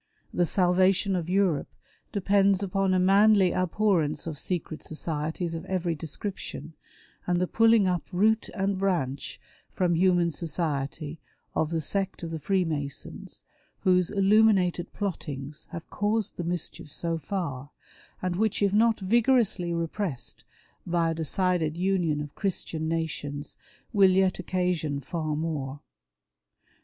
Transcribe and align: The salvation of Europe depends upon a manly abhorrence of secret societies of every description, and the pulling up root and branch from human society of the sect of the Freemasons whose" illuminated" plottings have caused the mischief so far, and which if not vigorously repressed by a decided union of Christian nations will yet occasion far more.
The 0.33 0.47
salvation 0.47 1.15
of 1.15 1.29
Europe 1.29 1.69
depends 2.11 2.63
upon 2.63 2.95
a 2.95 2.99
manly 2.99 3.51
abhorrence 3.53 4.25
of 4.25 4.39
secret 4.39 4.81
societies 4.81 5.53
of 5.53 5.63
every 5.65 5.93
description, 5.93 6.73
and 7.27 7.39
the 7.39 7.45
pulling 7.45 7.85
up 7.87 8.01
root 8.11 8.49
and 8.55 8.79
branch 8.79 9.39
from 9.69 9.93
human 9.93 10.31
society 10.31 11.19
of 11.53 11.69
the 11.69 11.81
sect 11.81 12.23
of 12.23 12.31
the 12.31 12.39
Freemasons 12.39 13.43
whose" 13.81 14.09
illuminated" 14.09 14.91
plottings 14.95 15.67
have 15.69 15.87
caused 15.91 16.35
the 16.35 16.43
mischief 16.43 16.91
so 16.91 17.19
far, 17.19 17.69
and 18.23 18.35
which 18.35 18.63
if 18.63 18.73
not 18.73 18.99
vigorously 18.99 19.71
repressed 19.71 20.43
by 20.87 21.11
a 21.11 21.13
decided 21.13 21.77
union 21.77 22.19
of 22.21 22.33
Christian 22.33 22.87
nations 22.87 23.55
will 23.93 24.09
yet 24.09 24.39
occasion 24.39 24.99
far 24.99 25.35
more. 25.35 25.79